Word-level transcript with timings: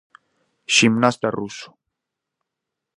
Ximnasta 0.75 1.29
ruso. 1.37 1.69